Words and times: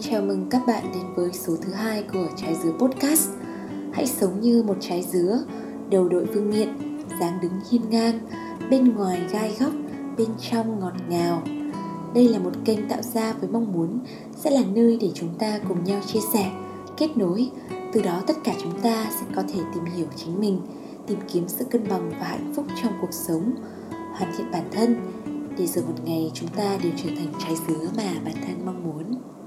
Chào 0.00 0.22
mừng 0.22 0.46
các 0.50 0.62
bạn 0.66 0.84
đến 0.94 1.02
với 1.16 1.32
số 1.32 1.56
thứ 1.62 1.72
hai 1.72 2.02
của 2.12 2.28
Trái 2.36 2.54
Dứa 2.54 2.72
Podcast. 2.72 3.30
Hãy 3.92 4.06
sống 4.06 4.40
như 4.40 4.62
một 4.62 4.76
trái 4.80 5.02
dứa, 5.02 5.38
đầu 5.90 6.08
đội 6.08 6.24
vương 6.24 6.50
miện, 6.50 6.68
dáng 7.20 7.38
đứng 7.42 7.60
hiên 7.70 7.82
ngang 7.90 8.18
Bên 8.70 8.94
ngoài 8.94 9.20
gai 9.32 9.56
góc, 9.60 9.72
bên 10.18 10.28
trong 10.50 10.80
ngọt 10.80 10.94
ngào. 11.08 11.42
Đây 12.14 12.28
là 12.28 12.38
một 12.38 12.52
kênh 12.64 12.88
tạo 12.88 13.02
ra 13.02 13.32
với 13.32 13.50
mong 13.50 13.72
muốn 13.72 14.00
sẽ 14.36 14.50
là 14.50 14.62
nơi 14.74 14.98
để 15.00 15.10
chúng 15.14 15.38
ta 15.38 15.58
cùng 15.68 15.84
nhau 15.84 16.00
chia 16.06 16.20
sẻ, 16.32 16.50
kết 16.96 17.16
nối. 17.16 17.50
Từ 17.92 18.02
đó 18.02 18.22
tất 18.26 18.34
cả 18.44 18.54
chúng 18.62 18.80
ta 18.80 19.06
sẽ 19.20 19.26
có 19.36 19.42
thể 19.42 19.60
tìm 19.74 19.84
hiểu 19.84 20.06
chính 20.16 20.40
mình 20.40 20.60
Tìm 21.08 21.18
kiếm 21.32 21.48
sự 21.48 21.64
cân 21.64 21.88
bằng 21.88 22.10
và 22.10 22.26
hạnh 22.26 22.52
phúc 22.56 22.66
trong 22.82 22.92
cuộc 23.00 23.12
sống 23.12 23.54
Hoàn 23.90 24.32
thiện 24.38 24.50
bản 24.52 24.68
thân. 24.72 24.96
Để 25.58 25.66
rồi 25.66 25.84
một 25.84 26.04
ngày 26.04 26.30
chúng 26.34 26.48
ta 26.48 26.78
đều 26.82 26.92
trở 26.96 27.10
thành 27.16 27.32
trái 27.38 27.54
dứa 27.68 27.88
mà 27.96 28.12
bản 28.24 28.34
thân 28.46 28.66
mong 28.66 28.84
muốn. 28.84 29.37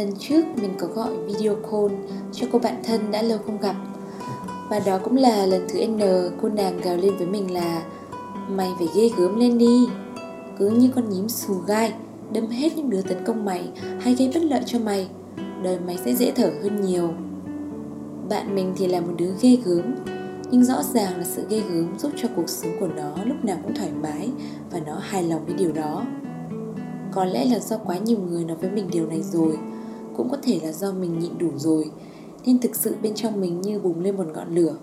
Lần 0.00 0.12
trước 0.18 0.44
mình 0.60 0.70
có 0.78 0.86
gọi 0.86 1.10
video 1.26 1.54
call 1.54 1.94
cho 2.32 2.46
cô 2.52 2.58
bạn 2.58 2.82
thân 2.84 3.10
đã 3.10 3.22
lâu 3.22 3.38
không 3.46 3.58
gặp. 3.60 3.74
Và 4.70 4.78
đó 4.78 4.98
cũng 5.04 5.16
là 5.16 5.46
lần 5.46 5.66
thứ 5.68 5.86
N 5.86 6.00
cô 6.42 6.48
nàng 6.48 6.80
gào 6.80 6.96
lên 6.96 7.16
với 7.16 7.26
mình 7.26 7.54
là, 7.54 7.82
Mày 8.48 8.70
phải 8.78 8.88
ghê 8.94 9.10
gớm 9.16 9.38
lên 9.38 9.58
đi. 9.58 9.86
Cứ 10.58 10.70
như 10.70 10.90
con 10.94 11.08
nhím 11.10 11.28
xù 11.28 11.54
gai, 11.54 11.92
Đâm 12.32 12.46
hết 12.46 12.76
những 12.76 12.90
đứa 12.90 13.02
tấn 13.02 13.24
công 13.24 13.44
mày, 13.44 13.68
hay 14.00 14.14
gây 14.14 14.30
bất 14.34 14.42
lợi 14.42 14.62
cho 14.66 14.78
mày, 14.78 15.08
Đời 15.62 15.78
mày 15.86 15.98
sẽ 16.04 16.14
dễ 16.14 16.32
thở 16.36 16.52
hơn 16.62 16.80
nhiều. 16.80 17.10
Bạn 18.28 18.54
mình 18.54 18.72
thì 18.76 18.86
là 18.86 19.00
một 19.00 19.12
đứa 19.16 19.30
ghê 19.40 19.58
gớm, 19.64 19.94
Nhưng 20.50 20.64
rõ 20.64 20.82
ràng 20.82 21.16
là 21.16 21.24
sự 21.24 21.44
ghê 21.48 21.60
gớm 21.60 21.98
giúp 21.98 22.12
cho 22.16 22.28
cuộc 22.36 22.48
sống 22.48 22.72
của 22.80 22.88
nó 22.96 23.24
lúc 23.24 23.44
nào 23.44 23.56
cũng 23.62 23.74
thoải 23.74 23.90
mái 24.02 24.30
Và 24.70 24.80
nó 24.86 24.98
hài 25.00 25.22
lòng 25.22 25.44
với 25.46 25.54
điều 25.54 25.72
đó. 25.72 26.04
Có 27.12 27.24
lẽ 27.24 27.44
là 27.44 27.58
do 27.58 27.78
quá 27.78 27.98
nhiều 27.98 28.18
người 28.18 28.44
nói 28.44 28.56
với 28.56 28.70
mình 28.70 28.88
điều 28.92 29.06
này 29.06 29.22
rồi 29.22 29.58
cũng 30.20 30.30
có 30.30 30.36
thể 30.42 30.60
là 30.62 30.72
do 30.72 30.92
mình 30.92 31.18
nhịn 31.18 31.38
đủ 31.38 31.50
rồi, 31.56 31.90
nên 32.46 32.58
thực 32.58 32.76
sự 32.76 32.94
bên 33.02 33.14
trong 33.14 33.40
mình 33.40 33.60
như 33.60 33.78
bùng 33.78 34.00
lên 34.00 34.16
một 34.16 34.24
ngọn 34.34 34.54
lửa. 34.54 34.76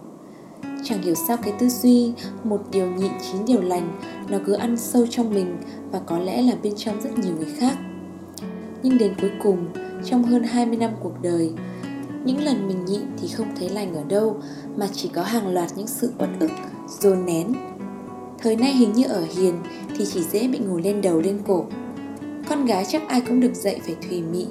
Chẳng 0.84 1.02
hiểu 1.02 1.16
sao 1.28 1.38
cái 1.38 1.54
tư 1.60 1.70
duy, 1.70 2.14
một 2.44 2.62
điều 2.72 2.88
nhịn, 2.88 3.12
chín 3.22 3.46
điều 3.46 3.62
lành, 3.62 4.00
nó 4.30 4.38
cứ 4.46 4.54
ăn 4.54 4.78
sâu 4.78 5.06
trong 5.10 5.34
mình 5.34 5.58
và 5.92 6.00
có 6.00 6.20
lẽ 6.20 6.42
là 6.42 6.54
bên 6.64 6.74
trong 6.76 7.02
rất 7.02 7.18
nhiều 7.18 7.34
người 7.38 7.54
khác. 7.58 7.78
Nhưng 8.84 8.98
đến 8.98 9.14
cuối 9.22 9.32
cùng, 9.44 9.68
trong 10.06 10.24
hơn 10.24 10.44
20 10.44 10.78
năm 10.78 10.92
cuộc 11.04 11.14
đời, 11.22 11.52
những 12.26 12.44
lần 12.44 12.68
mình 12.68 12.86
nhịn 12.86 13.02
thì 13.22 13.28
không 13.28 13.48
thấy 13.60 13.70
lành 13.70 13.96
ở 13.96 14.04
đâu, 14.04 14.38
mà 14.78 14.88
chỉ 14.94 15.10
có 15.14 15.24
hàng 15.24 15.54
loạt 15.54 15.70
những 15.76 15.88
sự 15.88 16.12
uất 16.20 16.30
ức, 16.40 16.52
dồn 17.00 17.26
nén. 17.26 17.54
Thời 18.40 18.56
nay 18.56 18.74
hình 18.74 18.94
như 18.94 19.04
ở 19.04 19.26
hiền 19.36 19.56
thì 19.98 20.06
chỉ 20.06 20.24
dễ 20.24 20.48
bị 20.48 20.60
ngồi 20.60 20.82
lên 20.82 21.02
đầu 21.02 21.22
lên 21.22 21.40
cổ. 21.48 21.66
Con 22.50 22.66
gái 22.66 22.86
chắc 22.90 23.08
ai 23.08 23.22
cũng 23.22 23.40
được 23.40 23.54
dạy 23.54 23.80
phải 23.86 23.96
thùy 24.10 24.22
mị 24.22 24.48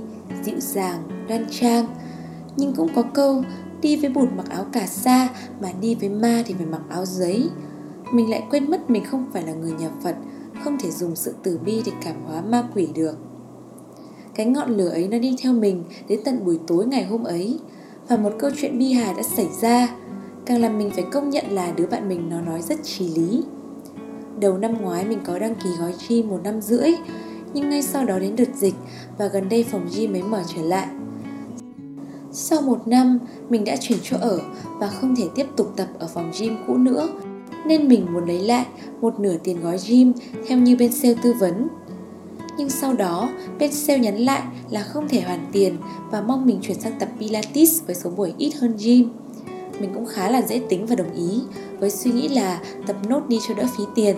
dịu 0.47 0.61
dàng, 0.61 1.08
đoan 1.28 1.47
trang, 1.50 1.86
nhưng 2.56 2.75
cũng 2.75 2.89
có 2.94 3.02
câu, 3.02 3.42
đi 3.83 3.97
với 3.97 4.11
bụt 4.11 4.28
mặc 4.36 4.48
áo 4.50 4.64
cà 4.72 4.86
sa, 4.86 5.28
mà 5.61 5.69
đi 5.80 5.94
với 5.94 6.08
ma 6.08 6.42
thì 6.47 6.55
phải 6.55 6.66
mặc 6.66 6.83
áo 6.89 7.05
giấy. 7.06 7.48
Mình 8.12 8.30
lại 8.30 8.42
quên 8.50 8.70
mất 8.70 8.91
mình 8.91 9.05
không 9.05 9.27
phải 9.33 9.42
là 9.42 9.52
người 9.52 9.72
nhà 9.72 9.91
phật, 10.02 10.17
không 10.64 10.78
thể 10.78 10.91
dùng 10.91 11.17
sự 11.17 11.34
từ 11.42 11.58
bi 11.58 11.83
để 11.86 11.92
cảm 12.05 12.14
hóa 12.27 12.42
ma 12.42 12.68
quỷ 12.74 12.89
được. 12.95 13.18
Cái 14.34 14.46
ngọn 14.46 14.77
lửa 14.77 14.89
ấy 14.89 15.08
nó 15.08 15.18
đi 15.18 15.36
theo 15.42 15.52
mình 15.52 15.84
đến 16.08 16.20
tận 16.24 16.45
buổi 16.45 16.58
tối 16.67 16.86
ngày 16.86 17.05
hôm 17.05 17.24
ấy, 17.24 17.58
và 18.08 18.17
một 18.17 18.33
câu 18.39 18.51
chuyện 18.57 18.78
bi 18.78 18.92
hài 18.92 19.14
đã 19.14 19.23
xảy 19.23 19.48
ra, 19.61 19.89
càng 20.46 20.61
làm 20.61 20.78
mình 20.78 20.90
phải 20.90 21.05
công 21.13 21.30
nhận 21.30 21.45
là 21.51 21.73
đứa 21.77 21.86
bạn 21.86 22.08
mình 22.08 22.28
nó 22.30 22.40
nói 22.40 22.63
rất 22.63 22.83
trí 22.83 23.08
lý. 23.08 23.42
Đầu 24.40 24.58
năm 24.58 24.83
ngoái 24.83 25.05
mình 25.05 25.18
có 25.27 25.39
đăng 25.39 25.55
ký 25.55 25.70
gói 25.80 25.95
chi 26.08 26.23
một 26.23 26.40
năm 26.45 26.61
rưỡi 26.61 26.90
nhưng 27.56 27.70
ngay 27.70 27.83
sau 27.83 28.05
đó 28.05 28.18
đến 28.18 28.36
đợt 28.36 28.55
dịch 28.55 28.74
và 29.18 29.27
gần 29.27 29.48
đây 29.48 29.64
phòng 29.64 29.89
gym 29.96 30.12
mới 30.12 30.22
mở 30.22 30.42
trở 30.55 30.62
lại. 30.62 30.86
Sau 32.33 32.62
một 32.62 32.89
năm, 32.89 33.18
mình 33.48 33.64
đã 33.64 33.77
chuyển 33.77 33.98
chỗ 34.02 34.17
ở 34.20 34.40
và 34.78 34.89
không 34.89 35.17
thể 35.17 35.24
tiếp 35.34 35.46
tục 35.56 35.72
tập 35.77 35.89
ở 35.98 36.06
phòng 36.14 36.33
gym 36.40 36.56
cũ 36.66 36.74
nữa, 36.74 37.08
nên 37.66 37.89
mình 37.89 38.06
muốn 38.12 38.27
lấy 38.27 38.40
lại 38.40 38.66
một 39.00 39.20
nửa 39.20 39.36
tiền 39.45 39.61
gói 39.62 39.78
gym 39.86 40.12
theo 40.48 40.58
như 40.58 40.77
bên 40.77 40.92
sale 40.92 41.14
tư 41.22 41.34
vấn. 41.40 41.68
Nhưng 42.58 42.70
sau 42.70 42.92
đó, 42.92 43.30
bên 43.58 43.72
sale 43.72 43.98
nhắn 43.98 44.16
lại 44.16 44.42
là 44.70 44.83
không 44.83 45.08
thể 45.08 45.20
hoàn 45.20 45.46
tiền 45.52 45.77
và 46.11 46.20
mong 46.20 46.46
mình 46.46 46.58
chuyển 46.62 46.80
sang 46.80 46.98
tập 46.98 47.08
Pilates 47.20 47.83
với 47.86 47.95
số 47.95 48.11
buổi 48.11 48.34
ít 48.39 48.52
hơn 48.61 48.77
gym. 48.78 49.08
Mình 49.80 49.90
cũng 49.95 50.06
khá 50.06 50.30
là 50.30 50.42
dễ 50.42 50.61
tính 50.68 50.86
và 50.86 50.95
đồng 50.95 51.14
ý 51.14 51.40
với 51.80 51.90
suy 51.90 52.11
nghĩ 52.12 52.28
là 52.28 52.61
tập 52.86 52.96
nốt 53.08 53.28
đi 53.28 53.39
cho 53.48 53.55
đỡ 53.55 53.64
phí 53.77 53.84
tiền 53.95 54.16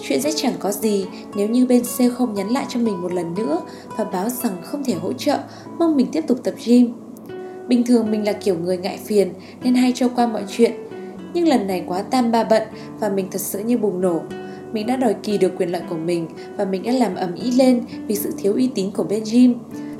Chuyện 0.00 0.20
sẽ 0.20 0.32
chẳng 0.36 0.54
có 0.58 0.72
gì 0.72 1.06
nếu 1.36 1.48
như 1.48 1.66
bên 1.66 1.84
sale 1.84 2.10
không 2.10 2.34
nhắn 2.34 2.50
lại 2.50 2.66
cho 2.68 2.80
mình 2.80 3.02
một 3.02 3.12
lần 3.12 3.34
nữa 3.34 3.60
và 3.96 4.04
báo 4.04 4.28
rằng 4.28 4.56
không 4.62 4.84
thể 4.84 4.94
hỗ 4.94 5.12
trợ, 5.12 5.38
mong 5.78 5.96
mình 5.96 6.06
tiếp 6.12 6.24
tục 6.26 6.38
tập 6.44 6.54
gym. 6.64 6.92
Bình 7.68 7.84
thường 7.84 8.10
mình 8.10 8.24
là 8.24 8.32
kiểu 8.32 8.58
người 8.58 8.76
ngại 8.76 8.98
phiền 9.04 9.32
nên 9.62 9.74
hay 9.74 9.92
cho 9.94 10.08
qua 10.08 10.26
mọi 10.26 10.44
chuyện. 10.48 10.72
Nhưng 11.34 11.48
lần 11.48 11.66
này 11.66 11.84
quá 11.86 12.02
tam 12.02 12.32
ba 12.32 12.44
bận 12.44 12.62
và 13.00 13.08
mình 13.08 13.26
thật 13.30 13.40
sự 13.40 13.58
như 13.58 13.78
bùng 13.78 14.00
nổ. 14.00 14.20
Mình 14.72 14.86
đã 14.86 14.96
đòi 14.96 15.14
kỳ 15.14 15.38
được 15.38 15.52
quyền 15.58 15.72
lợi 15.72 15.82
của 15.90 15.96
mình 15.96 16.28
và 16.56 16.64
mình 16.64 16.82
đã 16.82 16.92
làm 16.92 17.14
ầm 17.14 17.34
ĩ 17.34 17.50
lên 17.50 17.84
vì 18.06 18.14
sự 18.14 18.32
thiếu 18.38 18.52
uy 18.52 18.70
tín 18.74 18.90
của 18.90 19.04
bên 19.04 19.22
gym. 19.32 19.54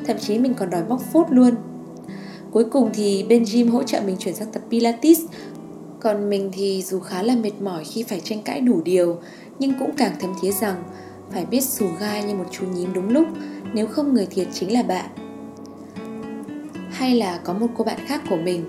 Thậm 0.07 0.17
chí 0.19 0.39
mình 0.39 0.55
còn 0.55 0.71
đòi 0.71 0.83
bóc 0.83 1.01
phốt 1.13 1.27
luôn. 1.31 1.55
Cuối 2.51 2.65
cùng 2.65 2.91
thì 2.95 3.25
bên 3.29 3.45
gym 3.53 3.69
hỗ 3.69 3.83
trợ 3.83 4.01
mình 4.07 4.17
chuyển 4.19 4.35
sang 4.35 4.53
tập 4.53 4.63
Pilates 4.71 5.21
còn 6.05 6.31
mình 6.31 6.51
thì 6.53 6.83
dù 6.83 7.01
khá 7.01 7.23
là 7.23 7.37
mệt 7.37 7.53
mỏi 7.61 7.85
khi 7.85 8.03
phải 8.03 8.21
tranh 8.21 8.43
cãi 8.43 8.61
đủ 8.61 8.81
điều, 8.85 9.19
nhưng 9.59 9.73
cũng 9.79 9.91
càng 9.97 10.13
thấm 10.21 10.33
thía 10.43 10.53
rằng 10.53 10.83
phải 11.31 11.47
biết 11.47 11.61
xù 11.61 11.87
gai 12.01 12.25
như 12.25 12.35
một 12.35 12.45
chú 12.51 12.67
nhím 12.67 12.93
đúng 12.93 13.09
lúc, 13.09 13.27
nếu 13.75 13.87
không 13.87 14.15
người 14.15 14.27
thiệt 14.27 14.49
chính 14.53 14.73
là 14.73 14.83
bạn. 14.83 15.11
Hay 16.91 17.15
là 17.15 17.41
có 17.45 17.53
một 17.53 17.67
cô 17.77 17.85
bạn 17.85 17.99
khác 18.07 18.23
của 18.31 18.37
mình, 18.37 18.65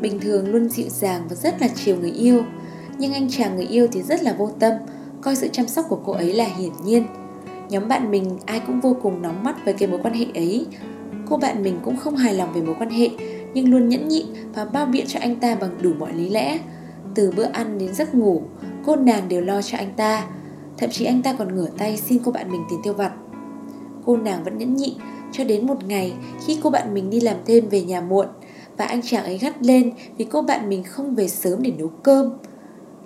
bình 0.00 0.20
thường 0.20 0.52
luôn 0.52 0.68
dịu 0.68 0.86
dàng 0.88 1.22
và 1.28 1.36
rất 1.36 1.60
là 1.60 1.68
chiều 1.68 1.96
người 1.96 2.10
yêu, 2.10 2.42
nhưng 2.98 3.12
anh 3.12 3.28
chàng 3.30 3.56
người 3.56 3.66
yêu 3.66 3.86
thì 3.92 4.02
rất 4.02 4.22
là 4.22 4.34
vô 4.38 4.50
tâm, 4.58 4.72
coi 5.20 5.36
sự 5.36 5.48
chăm 5.48 5.68
sóc 5.68 5.86
của 5.88 6.00
cô 6.04 6.12
ấy 6.12 6.32
là 6.32 6.44
hiển 6.44 6.72
nhiên. 6.84 7.06
Nhóm 7.68 7.88
bạn 7.88 8.10
mình 8.10 8.38
ai 8.46 8.60
cũng 8.66 8.80
vô 8.80 8.96
cùng 9.02 9.22
nóng 9.22 9.44
mắt 9.44 9.64
với 9.64 9.74
cái 9.74 9.88
mối 9.88 10.00
quan 10.02 10.14
hệ 10.14 10.26
ấy. 10.34 10.66
Cô 11.28 11.36
bạn 11.36 11.62
mình 11.62 11.78
cũng 11.84 11.96
không 11.96 12.16
hài 12.16 12.34
lòng 12.34 12.52
về 12.52 12.62
mối 12.62 12.74
quan 12.78 12.90
hệ, 12.90 13.08
nhưng 13.54 13.70
luôn 13.70 13.88
nhẫn 13.88 14.08
nhịn 14.08 14.26
và 14.54 14.64
bao 14.64 14.86
biện 14.86 15.06
cho 15.08 15.20
anh 15.20 15.36
ta 15.36 15.54
bằng 15.54 15.70
đủ 15.82 15.92
mọi 15.98 16.12
lý 16.12 16.28
lẽ 16.28 16.58
từ 17.14 17.32
bữa 17.36 17.46
ăn 17.52 17.78
đến 17.78 17.94
giấc 17.94 18.14
ngủ, 18.14 18.42
cô 18.86 18.96
nàng 18.96 19.28
đều 19.28 19.40
lo 19.40 19.62
cho 19.62 19.78
anh 19.78 19.92
ta. 19.96 20.26
Thậm 20.78 20.90
chí 20.90 21.04
anh 21.04 21.22
ta 21.22 21.32
còn 21.32 21.56
ngửa 21.56 21.68
tay 21.78 21.96
xin 21.96 22.18
cô 22.24 22.32
bạn 22.32 22.52
mình 22.52 22.62
tiền 22.70 22.80
tiêu 22.82 22.94
vặt. 22.94 23.12
Cô 24.06 24.16
nàng 24.16 24.44
vẫn 24.44 24.58
nhẫn 24.58 24.76
nhịn 24.76 24.94
cho 25.32 25.44
đến 25.44 25.66
một 25.66 25.84
ngày 25.84 26.12
khi 26.46 26.58
cô 26.62 26.70
bạn 26.70 26.94
mình 26.94 27.10
đi 27.10 27.20
làm 27.20 27.36
thêm 27.46 27.68
về 27.68 27.82
nhà 27.82 28.00
muộn 28.00 28.26
và 28.76 28.84
anh 28.84 29.00
chàng 29.02 29.24
ấy 29.24 29.38
gắt 29.38 29.62
lên 29.62 29.92
vì 30.16 30.24
cô 30.24 30.42
bạn 30.42 30.68
mình 30.68 30.82
không 30.82 31.14
về 31.14 31.28
sớm 31.28 31.62
để 31.62 31.72
nấu 31.78 31.88
cơm. 31.88 32.30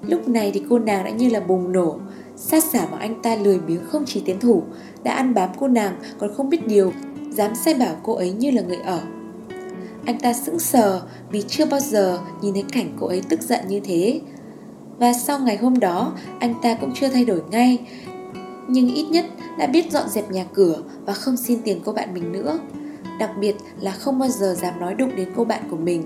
Lúc 0.02 0.28
này 0.28 0.50
thì 0.54 0.62
cô 0.70 0.78
nàng 0.78 1.04
đã 1.04 1.10
như 1.10 1.28
là 1.28 1.40
bùng 1.40 1.72
nổ 1.72 1.98
sát 2.36 2.64
xả 2.64 2.86
mà 2.92 2.98
anh 2.98 3.22
ta 3.22 3.36
lười 3.36 3.58
biếng 3.58 3.84
không 3.84 4.04
chỉ 4.06 4.22
tiến 4.24 4.40
thủ, 4.40 4.62
đã 5.02 5.12
ăn 5.12 5.34
bám 5.34 5.50
cô 5.58 5.68
nàng 5.68 5.96
còn 6.18 6.34
không 6.34 6.48
biết 6.48 6.66
điều, 6.66 6.92
dám 7.30 7.54
sai 7.54 7.74
bảo 7.74 7.96
cô 8.02 8.14
ấy 8.14 8.32
như 8.32 8.50
là 8.50 8.62
người 8.62 8.78
ở 8.84 9.00
anh 10.06 10.18
ta 10.20 10.32
sững 10.32 10.58
sờ 10.58 11.02
vì 11.30 11.42
chưa 11.42 11.66
bao 11.66 11.80
giờ 11.80 12.20
nhìn 12.40 12.54
thấy 12.54 12.64
cảnh 12.72 12.96
cô 13.00 13.06
ấy 13.06 13.22
tức 13.28 13.42
giận 13.42 13.60
như 13.68 13.80
thế. 13.80 14.20
Và 14.98 15.12
sau 15.12 15.38
ngày 15.38 15.56
hôm 15.56 15.80
đó, 15.80 16.12
anh 16.38 16.54
ta 16.62 16.74
cũng 16.74 16.94
chưa 16.94 17.08
thay 17.08 17.24
đổi 17.24 17.42
ngay, 17.50 17.78
nhưng 18.68 18.94
ít 18.94 19.04
nhất 19.10 19.24
đã 19.58 19.66
biết 19.66 19.92
dọn 19.92 20.08
dẹp 20.08 20.30
nhà 20.30 20.44
cửa 20.54 20.82
và 21.06 21.12
không 21.12 21.36
xin 21.36 21.58
tiền 21.64 21.80
cô 21.84 21.92
bạn 21.92 22.14
mình 22.14 22.32
nữa. 22.32 22.58
Đặc 23.18 23.30
biệt 23.40 23.56
là 23.80 23.90
không 23.90 24.18
bao 24.18 24.28
giờ 24.28 24.56
dám 24.60 24.80
nói 24.80 24.94
đụng 24.94 25.16
đến 25.16 25.28
cô 25.36 25.44
bạn 25.44 25.62
của 25.70 25.76
mình. 25.76 26.02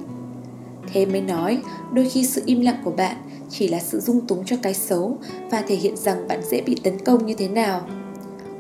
Thế 0.92 1.06
mới 1.06 1.20
nói, 1.20 1.62
đôi 1.92 2.08
khi 2.08 2.24
sự 2.24 2.42
im 2.46 2.60
lặng 2.60 2.80
của 2.84 2.90
bạn 2.90 3.16
chỉ 3.50 3.68
là 3.68 3.80
sự 3.80 4.00
dung 4.00 4.26
túng 4.26 4.44
cho 4.44 4.56
cái 4.62 4.74
xấu 4.74 5.18
và 5.50 5.62
thể 5.62 5.74
hiện 5.74 5.96
rằng 5.96 6.28
bạn 6.28 6.40
dễ 6.50 6.60
bị 6.60 6.76
tấn 6.82 6.98
công 6.98 7.26
như 7.26 7.34
thế 7.34 7.48
nào. 7.48 7.80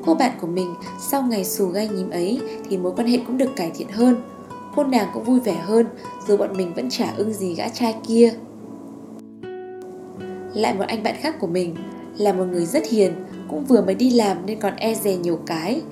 Cô 0.06 0.14
bạn 0.14 0.32
của 0.40 0.46
mình 0.46 0.74
sau 1.10 1.22
ngày 1.22 1.44
xù 1.44 1.66
gai 1.66 1.88
nhím 1.88 2.10
ấy 2.10 2.40
thì 2.68 2.76
mối 2.76 2.92
quan 2.96 3.06
hệ 3.06 3.18
cũng 3.26 3.38
được 3.38 3.56
cải 3.56 3.70
thiện 3.74 3.88
hơn 3.88 4.16
cô 4.76 4.84
nàng 4.84 5.08
cũng 5.14 5.24
vui 5.24 5.40
vẻ 5.40 5.54
hơn 5.54 5.86
dù 6.28 6.36
bọn 6.36 6.56
mình 6.56 6.74
vẫn 6.74 6.90
chả 6.90 7.12
ưng 7.16 7.32
gì 7.32 7.54
gã 7.54 7.68
trai 7.68 7.94
kia 8.08 8.32
lại 10.54 10.74
một 10.74 10.84
anh 10.88 11.02
bạn 11.02 11.14
khác 11.20 11.36
của 11.40 11.46
mình 11.46 11.74
là 12.16 12.32
một 12.32 12.44
người 12.44 12.66
rất 12.66 12.88
hiền 12.90 13.12
cũng 13.50 13.64
vừa 13.64 13.82
mới 13.82 13.94
đi 13.94 14.10
làm 14.10 14.46
nên 14.46 14.60
còn 14.60 14.76
e 14.76 14.94
dè 14.94 15.16
nhiều 15.16 15.38
cái 15.46 15.82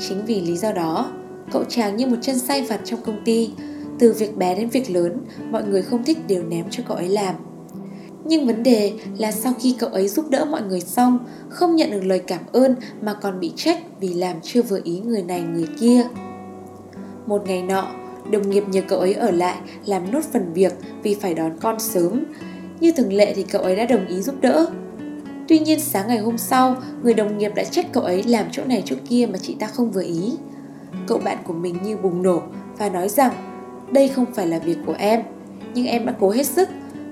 chính 0.00 0.24
vì 0.26 0.40
lý 0.40 0.56
do 0.56 0.72
đó 0.72 1.12
cậu 1.52 1.64
chàng 1.64 1.96
như 1.96 2.06
một 2.06 2.16
chân 2.20 2.38
say 2.38 2.62
vặt 2.62 2.80
trong 2.84 3.00
công 3.04 3.24
ty 3.24 3.50
Từ 4.00 4.12
việc 4.12 4.36
bé 4.36 4.54
đến 4.54 4.68
việc 4.68 4.90
lớn, 4.90 5.20
mọi 5.50 5.64
người 5.64 5.82
không 5.82 6.04
thích 6.04 6.18
đều 6.28 6.42
ném 6.42 6.66
cho 6.70 6.82
cậu 6.88 6.96
ấy 6.96 7.08
làm. 7.08 7.34
Nhưng 8.24 8.46
vấn 8.46 8.62
đề 8.62 8.92
là 9.18 9.32
sau 9.32 9.52
khi 9.60 9.76
cậu 9.78 9.88
ấy 9.88 10.08
giúp 10.08 10.30
đỡ 10.30 10.44
mọi 10.44 10.62
người 10.62 10.80
xong, 10.80 11.18
không 11.48 11.76
nhận 11.76 11.90
được 11.90 12.04
lời 12.04 12.18
cảm 12.18 12.40
ơn 12.52 12.74
mà 13.02 13.14
còn 13.14 13.40
bị 13.40 13.52
trách 13.56 13.78
vì 14.00 14.14
làm 14.14 14.36
chưa 14.42 14.62
vừa 14.62 14.80
ý 14.84 15.00
người 15.00 15.22
này 15.22 15.42
người 15.42 15.66
kia. 15.80 16.02
Một 17.26 17.42
ngày 17.46 17.62
nọ, 17.62 17.86
đồng 18.30 18.50
nghiệp 18.50 18.64
nhờ 18.68 18.80
cậu 18.88 18.98
ấy 18.98 19.14
ở 19.14 19.30
lại 19.30 19.56
làm 19.86 20.12
nốt 20.12 20.20
phần 20.32 20.52
việc 20.52 20.72
vì 21.02 21.14
phải 21.14 21.34
đón 21.34 21.52
con 21.60 21.80
sớm. 21.80 22.24
Như 22.80 22.92
thường 22.92 23.12
lệ 23.12 23.32
thì 23.36 23.42
cậu 23.42 23.62
ấy 23.62 23.76
đã 23.76 23.84
đồng 23.86 24.06
ý 24.06 24.22
giúp 24.22 24.34
đỡ. 24.40 24.66
Tuy 25.48 25.58
nhiên 25.58 25.80
sáng 25.80 26.08
ngày 26.08 26.18
hôm 26.18 26.38
sau, 26.38 26.76
người 27.02 27.14
đồng 27.14 27.38
nghiệp 27.38 27.52
đã 27.54 27.64
trách 27.64 27.86
cậu 27.92 28.02
ấy 28.02 28.22
làm 28.22 28.46
chỗ 28.52 28.64
này 28.64 28.82
chỗ 28.84 28.96
kia 29.08 29.28
mà 29.32 29.38
chị 29.38 29.56
ta 29.60 29.66
không 29.66 29.90
vừa 29.90 30.02
ý. 30.02 30.32
Cậu 31.06 31.18
bạn 31.18 31.38
của 31.44 31.52
mình 31.52 31.76
như 31.82 31.96
bùng 31.96 32.22
nổ 32.22 32.42
và 32.78 32.88
nói 32.88 33.08
rằng 33.08 33.32
đây 33.92 34.08
không 34.08 34.26
phải 34.34 34.46
là 34.46 34.58
việc 34.58 34.78
của 34.86 34.94
em, 34.98 35.22
nhưng 35.74 35.86
em 35.86 36.06
đã 36.06 36.14
cố 36.20 36.30
hết 36.30 36.46
sức. 36.46 36.68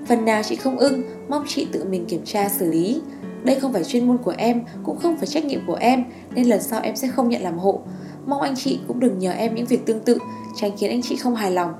Phần 0.07 0.25
nào 0.25 0.41
chị 0.43 0.55
không 0.55 0.77
ưng, 0.77 1.03
mong 1.29 1.43
chị 1.47 1.67
tự 1.71 1.83
mình 1.83 2.05
kiểm 2.05 2.21
tra 2.25 2.49
xử 2.49 2.71
lý. 2.71 3.01
Đây 3.43 3.59
không 3.59 3.73
phải 3.73 3.83
chuyên 3.83 4.07
môn 4.07 4.17
của 4.17 4.33
em, 4.37 4.61
cũng 4.83 4.97
không 4.97 5.17
phải 5.17 5.27
trách 5.27 5.45
nhiệm 5.45 5.61
của 5.67 5.77
em, 5.79 6.03
nên 6.35 6.45
lần 6.45 6.61
sau 6.61 6.81
em 6.81 6.95
sẽ 6.95 7.07
không 7.07 7.29
nhận 7.29 7.41
làm 7.41 7.57
hộ. 7.57 7.81
Mong 8.29 8.41
anh 8.41 8.55
chị 8.55 8.79
cũng 8.87 8.99
đừng 8.99 9.19
nhờ 9.19 9.31
em 9.31 9.55
những 9.55 9.65
việc 9.65 9.85
tương 9.85 9.99
tự, 9.99 10.17
tránh 10.55 10.71
khiến 10.77 10.89
anh 10.89 11.01
chị 11.01 11.15
không 11.15 11.35
hài 11.35 11.51
lòng. 11.51 11.73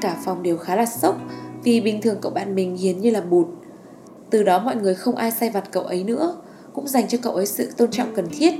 Cả 0.00 0.16
phòng 0.24 0.42
đều 0.42 0.58
khá 0.58 0.76
là 0.76 0.86
sốc 0.86 1.16
vì 1.62 1.80
bình 1.80 2.02
thường 2.02 2.18
cậu 2.20 2.32
bạn 2.32 2.54
mình 2.54 2.76
hiền 2.76 2.98
như 2.98 3.10
là 3.10 3.20
bụt. 3.20 3.46
Từ 4.30 4.42
đó 4.42 4.58
mọi 4.58 4.76
người 4.76 4.94
không 4.94 5.16
ai 5.16 5.30
say 5.30 5.50
vặt 5.50 5.72
cậu 5.72 5.82
ấy 5.82 6.04
nữa, 6.04 6.36
cũng 6.72 6.88
dành 6.88 7.08
cho 7.08 7.18
cậu 7.22 7.34
ấy 7.34 7.46
sự 7.46 7.70
tôn 7.76 7.90
trọng 7.90 8.14
cần 8.14 8.26
thiết. 8.30 8.54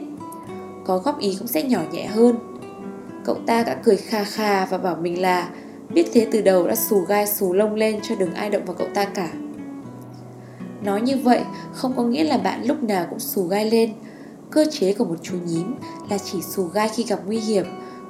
Có 0.84 0.98
góp 0.98 1.18
ý 1.18 1.36
cũng 1.38 1.48
sẽ 1.48 1.62
nhỏ 1.62 1.80
nhẹ 1.92 2.06
hơn. 2.06 2.36
Cậu 3.24 3.36
ta 3.46 3.62
đã 3.62 3.76
cười 3.84 3.96
kha 3.96 4.24
kha 4.24 4.66
và 4.66 4.78
bảo 4.78 4.96
mình 4.96 5.22
là 5.22 5.50
biết 5.94 6.06
thế 6.12 6.26
từ 6.32 6.42
đầu 6.42 6.68
đã 6.68 6.74
xù 6.74 7.00
gai 7.00 7.26
xù 7.26 7.52
lông 7.52 7.74
lên 7.74 8.00
cho 8.02 8.14
đừng 8.14 8.34
ai 8.34 8.50
động 8.50 8.64
vào 8.64 8.76
cậu 8.78 8.88
ta 8.94 9.04
cả. 9.04 9.28
Nói 10.84 11.00
như 11.00 11.16
vậy 11.16 11.40
không 11.72 11.92
có 11.96 12.02
nghĩa 12.02 12.24
là 12.24 12.38
bạn 12.38 12.64
lúc 12.64 12.82
nào 12.82 13.06
cũng 13.10 13.18
xù 13.18 13.42
gai 13.42 13.70
lên. 13.70 13.92
Cơ 14.56 14.64
chế 14.70 14.92
của 14.92 15.04
một 15.04 15.16
chú 15.22 15.34
nhím 15.46 15.74
là 16.10 16.18
chỉ 16.18 16.42
xù 16.42 16.64
gai 16.64 16.88
khi 16.88 17.04
gặp 17.04 17.20
nguy 17.26 17.38
hiểm, 17.38 17.64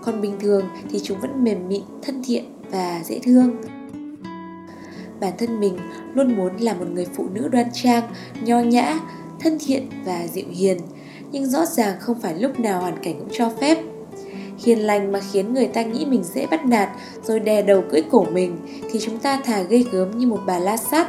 còn 0.05 0.21
bình 0.21 0.37
thường 0.41 0.65
thì 0.91 1.01
chúng 1.03 1.21
vẫn 1.21 1.45
mềm 1.45 1.69
mịn, 1.69 1.83
thân 2.03 2.23
thiện 2.27 2.45
và 2.71 3.01
dễ 3.05 3.19
thương. 3.19 3.57
Bản 5.21 5.33
thân 5.39 5.61
mình 5.61 5.79
luôn 6.15 6.37
muốn 6.37 6.57
là 6.57 6.75
một 6.75 6.85
người 6.93 7.07
phụ 7.15 7.27
nữ 7.33 7.49
đoan 7.49 7.67
trang, 7.73 8.03
nho 8.43 8.61
nhã, 8.61 8.99
thân 9.41 9.59
thiện 9.67 9.91
và 10.05 10.27
dịu 10.27 10.45
hiền, 10.51 10.79
nhưng 11.33 11.47
rõ 11.47 11.67
ràng 11.67 11.97
không 12.01 12.21
phải 12.21 12.35
lúc 12.35 12.61
nào 12.61 12.81
hoàn 12.81 13.03
cảnh 13.03 13.19
cũng 13.19 13.29
cho 13.33 13.51
phép. 13.61 13.79
Hiền 14.59 14.79
lành 14.79 15.13
mà 15.13 15.21
khiến 15.33 15.55
người 15.55 15.67
ta 15.67 15.83
nghĩ 15.83 16.05
mình 16.05 16.23
dễ 16.25 16.47
bắt 16.47 16.67
nạt 16.67 16.89
rồi 17.25 17.41
đè 17.41 17.63
đầu 17.63 17.83
cưỡi 17.91 18.03
cổ 18.11 18.27
mình 18.33 18.59
thì 18.91 18.99
chúng 19.03 19.19
ta 19.19 19.41
thà 19.45 19.63
gây 19.63 19.87
gớm 19.93 20.19
như 20.19 20.27
một 20.27 20.41
bà 20.47 20.59
la 20.59 20.77
sát, 20.77 21.09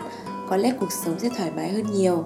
có 0.49 0.57
lẽ 0.57 0.73
cuộc 0.79 0.91
sống 0.91 1.19
sẽ 1.19 1.29
thoải 1.37 1.51
mái 1.55 1.69
hơn 1.69 1.85
nhiều. 1.93 2.23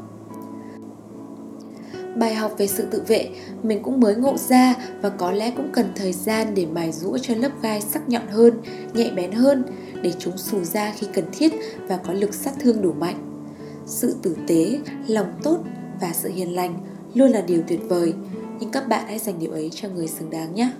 Bài 2.15 2.35
học 2.35 2.53
về 2.57 2.67
sự 2.67 2.85
tự 2.91 3.03
vệ 3.07 3.29
mình 3.63 3.83
cũng 3.83 3.99
mới 3.99 4.15
ngộ 4.15 4.37
ra 4.37 4.75
và 5.01 5.09
có 5.09 5.31
lẽ 5.31 5.51
cũng 5.57 5.69
cần 5.73 5.85
thời 5.95 6.13
gian 6.13 6.53
để 6.55 6.65
mài 6.65 6.91
rũa 6.91 7.17
cho 7.17 7.35
lớp 7.35 7.51
gai 7.61 7.81
sắc 7.81 8.09
nhọn 8.09 8.27
hơn, 8.27 8.61
nhạy 8.93 9.11
bén 9.15 9.31
hơn 9.31 9.63
để 10.03 10.13
chúng 10.19 10.37
xù 10.37 10.63
ra 10.63 10.93
khi 10.97 11.07
cần 11.13 11.25
thiết 11.31 11.53
và 11.87 11.97
có 11.97 12.13
lực 12.13 12.33
sát 12.33 12.51
thương 12.59 12.81
đủ 12.81 12.93
mạnh. 12.93 13.43
Sự 13.85 14.15
tử 14.21 14.35
tế, 14.47 14.79
lòng 15.07 15.31
tốt 15.43 15.57
và 16.01 16.13
sự 16.13 16.29
hiền 16.29 16.55
lành 16.55 16.85
luôn 17.13 17.31
là 17.31 17.41
điều 17.41 17.61
tuyệt 17.67 17.79
vời, 17.89 18.13
nhưng 18.59 18.71
các 18.71 18.87
bạn 18.87 19.05
hãy 19.07 19.19
dành 19.19 19.39
điều 19.39 19.51
ấy 19.51 19.69
cho 19.73 19.89
người 19.89 20.07
xứng 20.07 20.29
đáng 20.29 20.55
nhé. 20.55 20.71